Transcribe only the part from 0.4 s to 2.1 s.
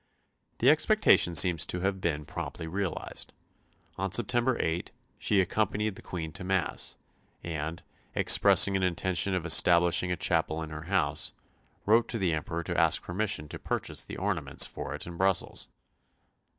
The expectation seems to have